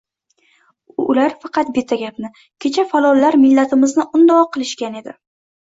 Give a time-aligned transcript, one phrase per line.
[1.03, 2.33] Ular faqat bitta gapni—
[2.67, 5.19] «kecha falonlar millatimizni undoq qilishgan edi